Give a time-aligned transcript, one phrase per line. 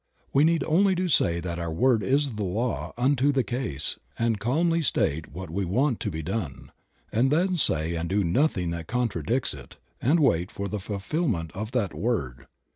[0.33, 4.39] We need only to say that our word is the law unto the case and
[4.39, 6.71] calmly state what we want to be done,
[7.11, 11.69] and then say and do nothing that contradicts it and wait for the fulfillment of
[11.73, 12.47] that word.